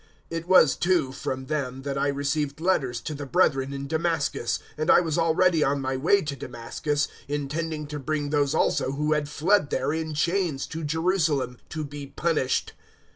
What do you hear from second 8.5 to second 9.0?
also